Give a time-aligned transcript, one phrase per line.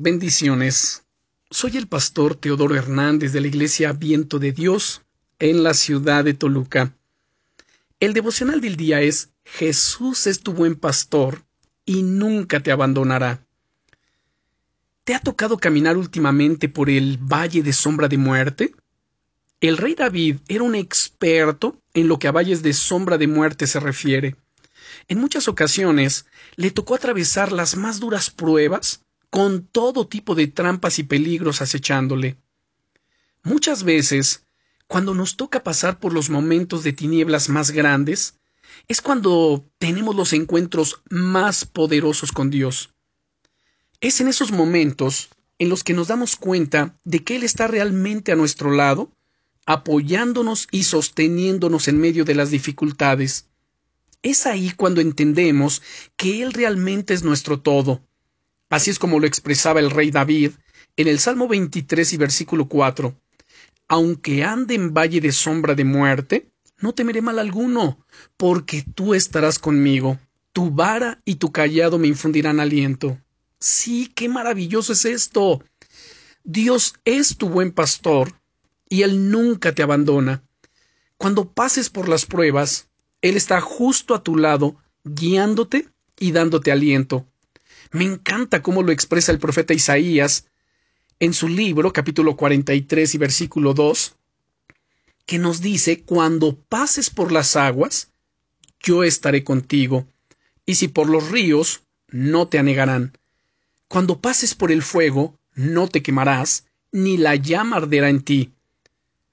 [0.00, 1.02] Bendiciones.
[1.50, 5.02] Soy el pastor Teodoro Hernández de la Iglesia Viento de Dios
[5.40, 6.94] en la ciudad de Toluca.
[7.98, 11.42] El devocional del día es Jesús es tu buen pastor
[11.84, 13.44] y nunca te abandonará.
[15.02, 18.72] ¿Te ha tocado caminar últimamente por el valle de sombra de muerte?
[19.60, 23.66] El rey David era un experto en lo que a valles de sombra de muerte
[23.66, 24.36] se refiere.
[25.08, 26.24] En muchas ocasiones
[26.54, 32.36] le tocó atravesar las más duras pruebas con todo tipo de trampas y peligros acechándole.
[33.42, 34.44] Muchas veces,
[34.86, 38.38] cuando nos toca pasar por los momentos de tinieblas más grandes,
[38.88, 42.90] es cuando tenemos los encuentros más poderosos con Dios.
[44.00, 48.32] Es en esos momentos en los que nos damos cuenta de que Él está realmente
[48.32, 49.10] a nuestro lado,
[49.66, 53.46] apoyándonos y sosteniéndonos en medio de las dificultades.
[54.22, 55.82] Es ahí cuando entendemos
[56.16, 58.02] que Él realmente es nuestro todo,
[58.70, 60.52] Así es como lo expresaba el rey David
[60.96, 63.14] en el Salmo 23 y versículo 4.
[63.88, 68.04] Aunque ande en valle de sombra de muerte, no temeré mal alguno,
[68.36, 70.18] porque tú estarás conmigo.
[70.52, 73.18] Tu vara y tu callado me infundirán aliento.
[73.58, 75.64] Sí, qué maravilloso es esto.
[76.44, 78.32] Dios es tu buen pastor,
[78.88, 80.42] y Él nunca te abandona.
[81.16, 82.88] Cuando pases por las pruebas,
[83.22, 87.26] Él está justo a tu lado, guiándote y dándote aliento.
[87.90, 90.46] Me encanta cómo lo expresa el profeta Isaías
[91.20, 94.14] en su libro, capítulo 43 y versículo 2,
[95.26, 98.12] que nos dice, cuando pases por las aguas,
[98.80, 100.06] yo estaré contigo,
[100.66, 103.16] y si por los ríos, no te anegarán.
[103.88, 108.52] Cuando pases por el fuego, no te quemarás, ni la llama arderá en ti.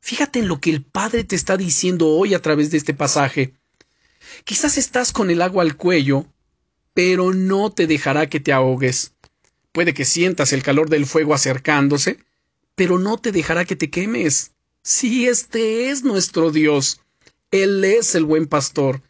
[0.00, 3.54] Fíjate en lo que el Padre te está diciendo hoy a través de este pasaje.
[4.44, 6.26] Quizás estás con el agua al cuello
[6.94, 9.12] pero no te dejará que te ahogues.
[9.72, 12.18] Puede que sientas el calor del fuego acercándose,
[12.76, 14.52] pero no te dejará que te quemes.
[14.82, 17.00] Si este es nuestro Dios.
[17.50, 19.02] Él es el buen pastor,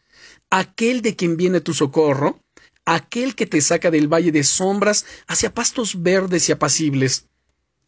[0.51, 2.39] aquel de quien viene tu socorro,
[2.85, 7.25] aquel que te saca del valle de sombras hacia pastos verdes y apacibles.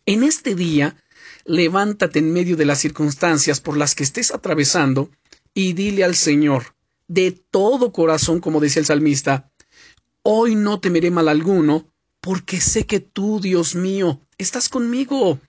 [0.07, 0.97] En este día,
[1.45, 5.11] levántate en medio de las circunstancias por las que estés atravesando
[5.53, 6.75] y dile al Señor,
[7.07, 9.51] de todo corazón, como decía el salmista,
[10.29, 11.89] Hoy no temeré mal alguno,
[12.19, 15.39] porque sé que tú, Dios mío, estás conmigo.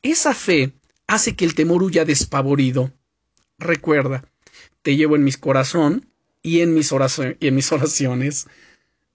[0.00, 0.74] Esa fe
[1.08, 2.92] hace que el temor huya despavorido.
[3.58, 4.24] Recuerda,
[4.82, 6.08] te llevo en mi corazón
[6.40, 6.92] y en mis,
[7.72, 8.46] oraciones.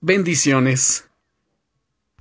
[0.02, 1.06] Bendiciones.